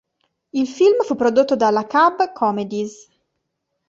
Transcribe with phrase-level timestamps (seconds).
[0.53, 3.07] Il film fu prodotto dalla Cub Comedies.